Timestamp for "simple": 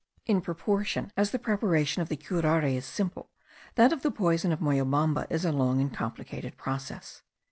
2.87-3.29